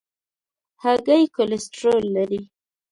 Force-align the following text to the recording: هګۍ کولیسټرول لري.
هګۍ 0.83 1.23
کولیسټرول 1.35 2.03
لري. 2.15 2.41